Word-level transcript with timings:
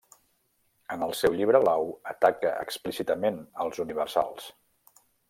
En 0.95 1.03
el 1.07 1.11
seu 1.19 1.35
Llibre 1.41 1.61
Blau 1.65 1.85
ataca 2.15 2.55
explícitament 2.65 3.39
els 3.67 3.83
universals. 3.85 4.49